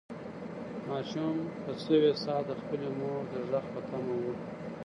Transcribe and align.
ماشوم 0.89 1.35
په 1.63 1.71
سوې 1.85 2.13
ساه 2.23 2.41
د 2.47 2.49
خپلې 2.59 2.89
مور 2.97 3.21
د 3.31 3.33
غږ 3.49 3.65
په 3.73 3.81
تمه 3.89 4.15
و. 4.21 4.25